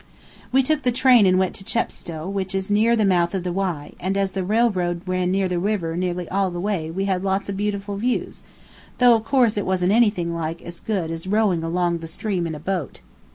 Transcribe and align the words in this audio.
We 0.51 0.63
took 0.63 0.81
the 0.81 0.91
train 0.91 1.27
and 1.27 1.37
went 1.37 1.53
to 1.57 1.63
Chepstow, 1.63 2.27
which 2.27 2.55
is 2.55 2.71
near 2.71 2.95
the 2.95 3.05
mouth 3.05 3.35
of 3.35 3.43
the 3.43 3.53
Wye, 3.53 3.93
and 3.99 4.17
as 4.17 4.31
the 4.31 4.43
railroad 4.43 5.01
ran 5.07 5.29
near 5.29 5.47
the 5.47 5.59
river 5.59 5.95
nearly 5.95 6.27
all 6.29 6.49
the 6.49 6.59
way 6.59 6.89
we 6.89 7.05
had 7.05 7.23
lots 7.23 7.49
of 7.49 7.55
beautiful 7.57 7.97
views, 7.97 8.41
though, 8.97 9.13
of 9.13 9.23
course, 9.23 9.57
it 9.57 9.63
wasn't 9.67 9.91
anything 9.91 10.33
like 10.33 10.59
as 10.63 10.79
good 10.79 11.11
as 11.11 11.27
rowing 11.27 11.63
along 11.63 11.99
the 11.99 12.07
stream 12.07 12.47
in 12.47 12.55
a 12.55 12.59
boat. 12.59 13.01